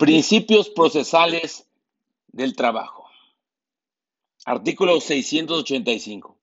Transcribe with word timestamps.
Principios 0.00 0.70
procesales 0.70 1.68
del 2.28 2.56
trabajo. 2.56 3.04
Artículo 4.46 4.98
685. 4.98 6.38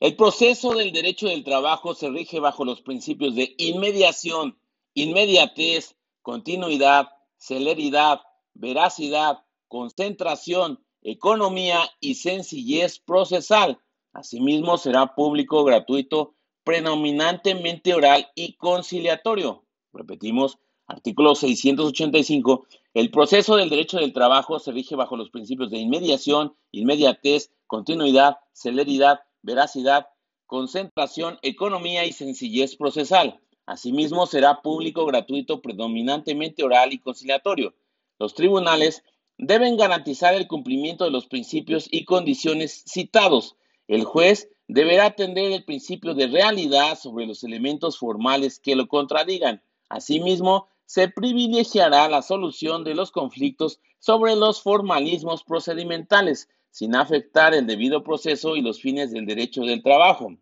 El 0.00 0.16
proceso 0.16 0.74
del 0.74 0.90
derecho 0.90 1.28
del 1.28 1.44
trabajo 1.44 1.94
se 1.94 2.10
rige 2.10 2.40
bajo 2.40 2.64
los 2.64 2.82
principios 2.82 3.36
de 3.36 3.54
inmediación, 3.58 4.58
inmediatez, 4.94 5.94
continuidad, 6.20 7.10
celeridad, 7.36 8.22
veracidad, 8.54 9.44
concentración, 9.68 10.84
economía 11.00 11.88
y 12.00 12.16
sencillez 12.16 12.98
procesal. 12.98 13.78
Asimismo, 14.14 14.78
será 14.78 15.14
público, 15.14 15.62
gratuito, 15.62 16.34
predominantemente 16.64 17.94
oral 17.94 18.32
y 18.34 18.54
conciliatorio. 18.54 19.62
Repetimos, 19.92 20.58
Artículo 20.86 21.34
685. 21.34 22.66
El 22.94 23.10
proceso 23.10 23.56
del 23.56 23.70
derecho 23.70 23.98
del 23.98 24.12
trabajo 24.12 24.58
se 24.60 24.70
rige 24.70 24.94
bajo 24.94 25.16
los 25.16 25.30
principios 25.30 25.70
de 25.70 25.78
inmediación, 25.78 26.54
inmediatez, 26.70 27.50
continuidad, 27.66 28.36
celeridad, 28.52 29.20
veracidad, 29.42 30.06
concentración, 30.46 31.38
economía 31.42 32.04
y 32.04 32.12
sencillez 32.12 32.76
procesal. 32.76 33.40
Asimismo, 33.66 34.26
será 34.26 34.62
público, 34.62 35.04
gratuito, 35.06 35.60
predominantemente 35.60 36.62
oral 36.62 36.92
y 36.92 36.98
conciliatorio. 36.98 37.74
Los 38.20 38.34
tribunales 38.34 39.02
deben 39.38 39.76
garantizar 39.76 40.34
el 40.34 40.46
cumplimiento 40.46 41.04
de 41.04 41.10
los 41.10 41.26
principios 41.26 41.88
y 41.90 42.04
condiciones 42.04 42.84
citados. 42.86 43.56
El 43.88 44.04
juez 44.04 44.48
deberá 44.68 45.06
atender 45.06 45.50
el 45.50 45.64
principio 45.64 46.14
de 46.14 46.28
realidad 46.28 46.96
sobre 46.96 47.26
los 47.26 47.42
elementos 47.42 47.98
formales 47.98 48.60
que 48.60 48.76
lo 48.76 48.86
contradigan. 48.86 49.62
Asimismo, 49.88 50.68
se 50.86 51.08
privilegiará 51.08 52.08
la 52.08 52.22
solución 52.22 52.84
de 52.84 52.94
los 52.94 53.10
conflictos 53.10 53.80
sobre 53.98 54.36
los 54.36 54.62
formalismos 54.62 55.42
procedimentales, 55.42 56.48
sin 56.70 56.94
afectar 56.94 57.54
el 57.54 57.66
debido 57.66 58.02
proceso 58.02 58.56
y 58.56 58.62
los 58.62 58.80
fines 58.80 59.10
del 59.10 59.26
derecho 59.26 59.62
del 59.62 59.82
trabajo. 59.82 60.36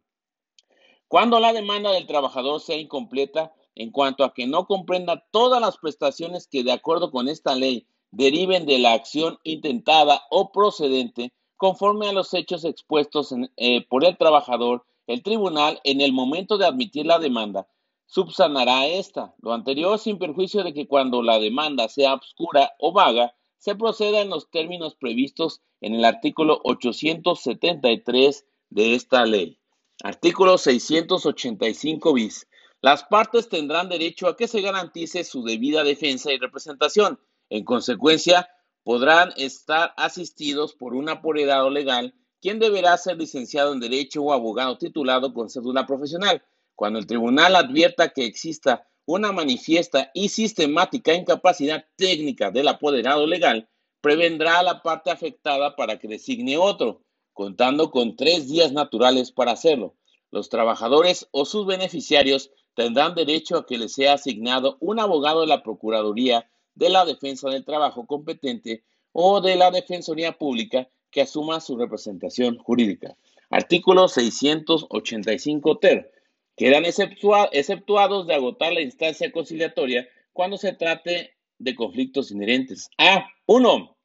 Cuando 1.09 1.41
la 1.41 1.53
demanda 1.53 1.93
del 1.93 2.07
trabajador 2.07 2.61
sea 2.61 2.77
incompleta 2.77 3.53
en 3.75 3.91
cuanto 3.91 4.25
a 4.25 4.35
que 4.35 4.47
no 4.47 4.67
comprenda 4.67 5.25
todas 5.31 5.61
las 5.61 5.79
prestaciones 5.79 6.47
que 6.47 6.63
de 6.63 6.73
acuerdo 6.73 7.11
con 7.11 7.29
esta 7.29 7.55
ley 7.55 7.87
deriven 8.11 8.67
de 8.67 8.79
la 8.79 8.93
acción 8.93 9.39
intentada 9.45 10.23
o 10.31 10.53
procedente, 10.53 11.33
conforme 11.57 12.09
a 12.09 12.13
los 12.13 12.35
hechos 12.35 12.65
expuestos 12.65 13.35
eh, 13.57 13.87
por 13.89 14.05
el 14.05 14.17
trabajador, 14.17 14.85
el 15.07 15.23
tribunal, 15.23 15.81
en 15.85 16.01
el 16.01 16.13
momento 16.13 16.59
de 16.59 16.67
admitir 16.67 17.07
la 17.07 17.19
demanda, 17.19 17.67
subsanará 18.07 18.87
esta. 18.87 19.35
Lo 19.41 19.53
anterior 19.53 19.99
sin 19.99 20.19
perjuicio 20.19 20.63
de 20.63 20.73
que 20.73 20.87
cuando 20.87 21.23
la 21.23 21.39
demanda 21.39 21.89
sea 21.89 22.15
obscura 22.15 22.73
o 22.79 22.93
vaga, 22.93 23.35
se 23.59 23.75
proceda 23.75 24.21
en 24.21 24.31
los 24.31 24.51
términos 24.51 24.95
previstos 24.95 25.63
en 25.81 25.95
el 25.95 26.05
artículo 26.05 26.61
873 26.65 28.47
de 28.71 28.95
esta 28.95 29.25
ley. 29.25 29.59
Artículo 30.03 30.59
685 30.59 32.13
bis. 32.13 32.47
Las 32.81 33.05
partes 33.05 33.49
tendrán 33.49 33.89
derecho 33.89 34.29
a 34.29 34.37
que 34.37 34.49
se 34.49 34.61
garantice 34.61 35.25
su 35.25 35.43
debida 35.43 35.85
defensa 35.85 36.33
y 36.33 36.39
representación. 36.39 37.19
En 37.49 37.65
consecuencia, 37.65 38.49
podrán 38.83 39.33
estar 39.37 39.95
asistidos 39.97 40.75
por 40.75 40.95
un 40.95 41.09
apoderado 41.09 41.71
legal, 41.71 42.15
quien 42.43 42.59
deberá 42.59 42.99
ser 42.99 43.17
licenciado 43.17 43.73
en 43.73 43.81
Derecho 43.81 44.23
o 44.23 44.33
abogado 44.35 44.77
titulado 44.77 45.33
con 45.33 45.49
cédula 45.49 45.87
profesional 45.87 46.43
cuando 46.75 46.99
el 46.99 47.07
tribunal 47.07 47.57
advierta 47.57 48.11
que 48.11 48.25
exista 48.25 48.87
una 49.07 49.33
manifiesta 49.33 50.11
y 50.15 50.29
sistemática 50.29 51.15
incapacidad 51.15 51.85
técnica 51.97 52.51
del 52.51 52.69
apoderado 52.69 53.27
legal, 53.27 53.69
prevendrá 54.01 54.59
a 54.59 54.63
la 54.63 54.83
parte 54.83 55.11
afectada 55.11 55.77
para 55.77 55.99
que 55.99 56.09
designe 56.09 56.59
otro, 56.59 57.03
contando 57.33 57.91
con 57.91 58.17
tres 58.17 58.49
días 58.49 58.73
naturales 58.73 59.33
para 59.33 59.53
hacerlo. 59.53 59.95
Los 60.31 60.49
trabajadores 60.49 61.29
o 61.31 61.45
sus 61.45 61.67
beneficiarios 61.67 62.51
tendrán 62.75 63.15
derecho 63.15 63.57
a 63.57 63.67
que 63.67 63.79
les 63.79 63.93
sea 63.93 64.15
asignado 64.15 64.77
un 64.81 64.99
abogado 65.01 65.43
de 65.43 65.47
la 65.47 65.63
Procuraduría 65.63 66.51
de 66.75 66.89
la 66.89 67.05
Defensa 67.05 67.49
del 67.51 67.65
Trabajo 67.65 68.07
competente 68.07 68.83
o 69.13 69.41
de 69.41 69.57
la 69.57 69.71
Defensoría 69.71 70.33
Pública 70.33 70.89
que 71.11 71.23
asuma 71.23 71.61
su 71.61 71.77
representación 71.77 72.59
jurídica. 72.59 73.17
Artículo 73.49 74.09
685 74.09 75.79
ter 75.79 76.13
quedan 76.57 76.85
exceptuados 76.85 78.27
de 78.27 78.35
agotar 78.35 78.73
la 78.73 78.81
instancia 78.81 79.31
conciliatoria 79.33 80.09
cuando 80.33 80.57
se 80.57 80.73
trate 80.73 81.35
de 81.59 81.75
conflictos 81.75 82.31
inherentes. 82.31 82.91
A. 82.99 83.27
1. 83.47 83.97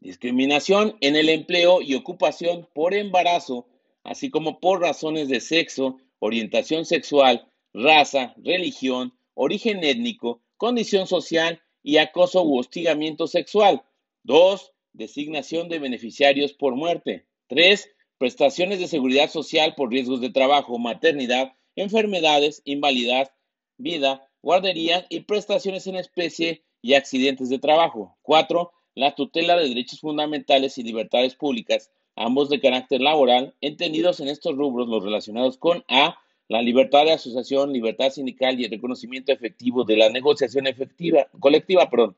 Discriminación 0.00 0.96
en 1.00 1.16
el 1.16 1.28
empleo 1.28 1.80
y 1.80 1.94
ocupación 1.94 2.68
por 2.74 2.94
embarazo, 2.94 3.66
así 4.04 4.30
como 4.30 4.60
por 4.60 4.80
razones 4.80 5.28
de 5.28 5.40
sexo, 5.40 5.98
orientación 6.18 6.84
sexual, 6.84 7.50
raza, 7.72 8.34
religión, 8.36 9.18
origen 9.34 9.82
étnico, 9.84 10.42
condición 10.56 11.06
social 11.06 11.62
y 11.82 11.98
acoso 11.98 12.42
u 12.42 12.58
hostigamiento 12.58 13.26
sexual. 13.26 13.82
2. 14.24 14.72
Designación 14.92 15.68
de 15.68 15.78
beneficiarios 15.78 16.52
por 16.52 16.74
muerte. 16.74 17.26
3 17.48 17.95
prestaciones 18.18 18.78
de 18.80 18.88
seguridad 18.88 19.30
social 19.30 19.74
por 19.76 19.90
riesgos 19.90 20.20
de 20.20 20.30
trabajo, 20.30 20.78
maternidad, 20.78 21.52
enfermedades, 21.74 22.62
invalidez, 22.64 23.30
vida, 23.76 24.28
guardería 24.42 25.06
y 25.08 25.20
prestaciones 25.20 25.86
en 25.86 25.96
especie 25.96 26.62
y 26.82 26.94
accidentes 26.94 27.48
de 27.48 27.58
trabajo. 27.58 28.16
Cuatro, 28.22 28.72
la 28.94 29.14
tutela 29.14 29.56
de 29.56 29.68
derechos 29.68 30.00
fundamentales 30.00 30.78
y 30.78 30.82
libertades 30.82 31.34
públicas, 31.34 31.90
ambos 32.14 32.48
de 32.48 32.60
carácter 32.60 33.00
laboral, 33.00 33.54
entendidos 33.60 34.20
en 34.20 34.28
estos 34.28 34.56
rubros 34.56 34.88
los 34.88 35.04
relacionados 35.04 35.58
con 35.58 35.84
A, 35.88 36.18
la 36.48 36.62
libertad 36.62 37.04
de 37.04 37.12
asociación, 37.12 37.72
libertad 37.72 38.10
sindical 38.10 38.58
y 38.58 38.64
el 38.64 38.70
reconocimiento 38.70 39.32
efectivo 39.32 39.84
de 39.84 39.96
la 39.96 40.08
negociación 40.10 40.66
efectiva, 40.66 41.26
colectiva, 41.40 41.90
perdón. 41.90 42.16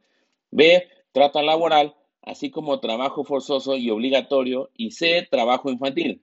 B, 0.50 0.86
trata 1.12 1.42
laboral, 1.42 1.94
así 2.22 2.50
como 2.50 2.80
trabajo 2.80 3.24
forzoso 3.24 3.76
y 3.76 3.90
obligatorio, 3.90 4.70
y 4.76 4.90
C, 4.90 5.26
trabajo 5.30 5.70
infantil. 5.70 6.22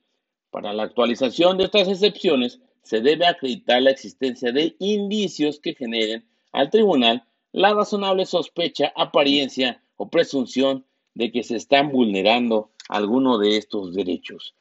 Para 0.52 0.74
la 0.74 0.84
actualización 0.84 1.58
de 1.58 1.66
estas 1.66 1.88
excepciones, 1.88 2.60
se 2.84 3.02
debe 3.02 3.26
acreditar 3.26 3.82
la 3.82 3.92
existencia 3.92 4.52
de 4.52 4.76
indicios 4.80 5.60
que 5.60 5.74
generen 5.74 6.26
al 6.52 6.70
tribunal 6.70 7.26
la 7.52 7.74
razonable 7.74 8.26
sospecha, 8.26 8.94
apariencia 8.96 9.82
o 9.98 10.10
presunción 10.10 10.86
de 11.14 11.32
que 11.32 11.42
se 11.42 11.56
están 11.56 11.92
vulnerando 11.92 12.70
alguno 12.90 13.38
de 13.38 13.58
estos 13.58 13.94
derechos. 13.94 14.54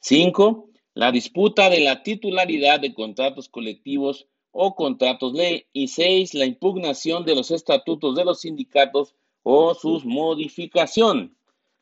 5. 0.00 0.68
La 0.94 1.10
disputa 1.10 1.70
de 1.70 1.80
la 1.80 2.02
titularidad 2.02 2.78
de 2.78 2.92
contratos 2.92 3.48
colectivos 3.48 4.26
o 4.50 4.74
contratos 4.74 5.32
ley. 5.32 5.64
Y 5.72 5.88
6. 5.88 6.34
La 6.34 6.44
impugnación 6.44 7.24
de 7.24 7.34
los 7.34 7.50
estatutos 7.50 8.14
de 8.14 8.24
los 8.24 8.40
sindicatos 8.42 9.14
o 9.42 9.74
sus 9.74 10.04
modificación. 10.04 11.36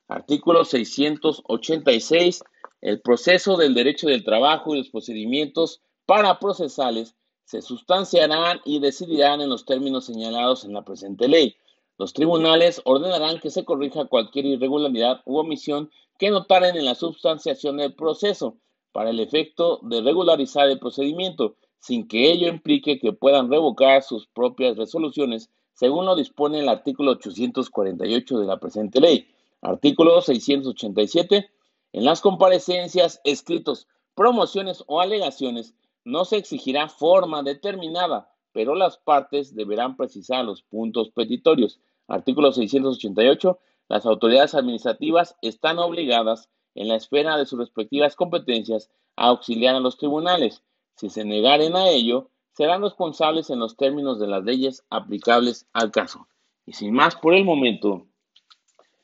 Artículo 0.08 0.64
686. 0.64 2.42
El 2.80 3.00
proceso 3.00 3.56
del 3.56 3.74
derecho 3.74 4.08
del 4.08 4.24
trabajo 4.24 4.74
y 4.74 4.78
los 4.78 4.88
procedimientos 4.88 5.80
para 6.06 6.38
procesales 6.38 7.14
se 7.44 7.62
sustanciarán 7.62 8.60
y 8.64 8.80
decidirán 8.80 9.40
en 9.40 9.50
los 9.50 9.64
términos 9.64 10.06
señalados 10.06 10.64
en 10.64 10.72
la 10.72 10.82
presente 10.82 11.28
ley. 11.28 11.56
Los 11.98 12.14
tribunales 12.14 12.80
ordenarán 12.84 13.40
que 13.40 13.50
se 13.50 13.64
corrija 13.64 14.06
cualquier 14.06 14.46
irregularidad 14.46 15.20
u 15.26 15.36
omisión 15.36 15.90
que 16.18 16.30
notaren 16.30 16.76
en 16.76 16.84
la 16.84 16.94
substanciación 16.94 17.76
del 17.76 17.94
proceso 17.94 18.56
para 18.92 19.10
el 19.10 19.20
efecto 19.20 19.80
de 19.82 20.00
regularizar 20.00 20.68
el 20.68 20.78
procedimiento, 20.78 21.56
sin 21.78 22.08
que 22.08 22.30
ello 22.30 22.48
implique 22.48 22.98
que 22.98 23.12
puedan 23.12 23.50
revocar 23.50 24.02
sus 24.02 24.26
propias 24.26 24.76
resoluciones 24.76 25.50
según 25.80 26.04
lo 26.04 26.14
dispone 26.14 26.60
el 26.60 26.68
artículo 26.68 27.12
848 27.12 28.38
de 28.38 28.46
la 28.46 28.60
presente 28.60 29.00
ley. 29.00 29.26
Artículo 29.62 30.20
687. 30.20 31.50
En 31.94 32.04
las 32.04 32.20
comparecencias, 32.20 33.22
escritos, 33.24 33.88
promociones 34.14 34.84
o 34.88 35.00
alegaciones, 35.00 35.74
no 36.04 36.26
se 36.26 36.36
exigirá 36.36 36.90
forma 36.90 37.42
determinada, 37.42 38.30
pero 38.52 38.74
las 38.74 38.98
partes 38.98 39.54
deberán 39.54 39.96
precisar 39.96 40.44
los 40.44 40.60
puntos 40.60 41.12
petitorios. 41.12 41.80
Artículo 42.08 42.52
688. 42.52 43.58
Las 43.88 44.04
autoridades 44.04 44.54
administrativas 44.54 45.34
están 45.40 45.78
obligadas, 45.78 46.50
en 46.74 46.88
la 46.88 46.96
esfera 46.96 47.38
de 47.38 47.46
sus 47.46 47.58
respectivas 47.58 48.16
competencias, 48.16 48.90
a 49.16 49.28
auxiliar 49.28 49.76
a 49.76 49.80
los 49.80 49.96
tribunales. 49.96 50.62
Si 50.96 51.08
se 51.08 51.24
negaren 51.24 51.74
a 51.74 51.88
ello, 51.88 52.28
serán 52.52 52.82
responsables 52.82 53.50
en 53.50 53.58
los 53.58 53.76
términos 53.76 54.18
de 54.18 54.26
las 54.26 54.44
leyes 54.44 54.84
aplicables 54.90 55.66
al 55.72 55.90
caso. 55.90 56.28
Y 56.66 56.72
sin 56.72 56.92
más 56.92 57.16
por 57.16 57.34
el 57.34 57.44
momento, 57.44 58.06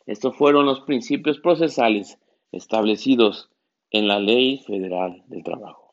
estos 0.06 0.36
fueron 0.36 0.66
los 0.66 0.80
principios 0.80 1.38
procesales 1.38 2.18
establecidos 2.52 3.50
en 3.90 4.08
la 4.08 4.20
Ley 4.20 4.58
Federal 4.58 5.24
del 5.26 5.42
Trabajo. 5.42 5.85